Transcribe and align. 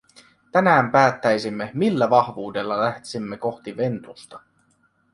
Tänään 0.51 0.91
päättäisimme, 0.91 1.71
millä 1.73 2.09
vahvuudella 2.09 2.81
lähtisimme 2.81 3.37
kohti 3.37 3.77
Ventusta. 3.77 4.39